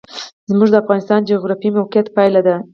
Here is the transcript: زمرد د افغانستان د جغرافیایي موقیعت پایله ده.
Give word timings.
زمرد 0.49 0.69
د 0.73 0.75
افغانستان 0.83 1.19
د 1.21 1.27
جغرافیایي 1.31 1.75
موقیعت 1.77 2.07
پایله 2.15 2.41
ده. 2.47 2.55